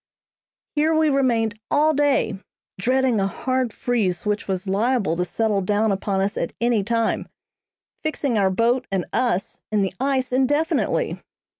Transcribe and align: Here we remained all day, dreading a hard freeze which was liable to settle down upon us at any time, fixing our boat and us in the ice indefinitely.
Here 0.73 0.95
we 0.95 1.11
remained 1.11 1.59
all 1.69 1.93
day, 1.93 2.39
dreading 2.79 3.19
a 3.19 3.27
hard 3.27 3.71
freeze 3.71 4.25
which 4.25 4.47
was 4.47 4.67
liable 4.67 5.15
to 5.15 5.23
settle 5.23 5.61
down 5.61 5.91
upon 5.91 6.21
us 6.21 6.37
at 6.37 6.53
any 6.59 6.83
time, 6.83 7.27
fixing 8.01 8.35
our 8.35 8.49
boat 8.49 8.87
and 8.91 9.05
us 9.13 9.61
in 9.71 9.83
the 9.83 9.93
ice 9.99 10.33
indefinitely. 10.33 11.21